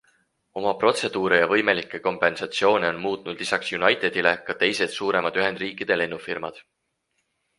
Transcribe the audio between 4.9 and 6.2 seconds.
suuremad Ühendriikide